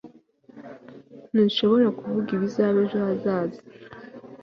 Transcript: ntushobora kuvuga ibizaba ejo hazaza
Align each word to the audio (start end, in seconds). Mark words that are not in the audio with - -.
ntushobora 1.31 1.87
kuvuga 1.97 2.29
ibizaba 2.37 2.77
ejo 2.85 2.97
hazaza 3.05 3.61